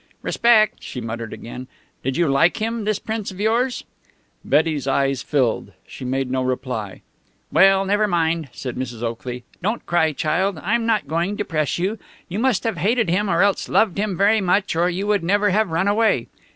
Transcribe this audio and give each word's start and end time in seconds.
"Respect!" 0.23 0.81
she 0.81 0.99
muttered 0.99 1.31
again. 1.31 1.67
"Did 2.03 2.17
you 2.17 2.27
like 2.27 2.57
him, 2.59 2.85
this 2.85 2.97
Prince 2.97 3.29
of 3.29 3.39
yours?" 3.39 3.83
Betty's 4.43 4.87
eyes 4.87 5.21
filled. 5.21 5.73
She 5.85 6.03
made 6.03 6.31
no 6.31 6.41
reply. 6.41 7.03
"Well, 7.51 7.85
never 7.85 8.07
mind," 8.07 8.49
said 8.51 8.77
Mrs. 8.77 9.03
Oakley. 9.03 9.43
"Don't 9.61 9.85
cry, 9.85 10.11
child! 10.13 10.57
I'm 10.63 10.87
not 10.87 11.07
going 11.07 11.37
to 11.37 11.45
press 11.45 11.77
you. 11.77 11.99
You 12.27 12.39
must 12.39 12.63
have 12.63 12.77
hated 12.77 13.11
him 13.11 13.29
or 13.29 13.43
else 13.43 13.69
loved 13.69 13.99
him 13.99 14.17
very 14.17 14.41
much, 14.41 14.75
or 14.75 14.89
you 14.89 15.05
would 15.05 15.23
never 15.23 15.51
have 15.51 15.69
run 15.69 15.87
away.... 15.87 16.29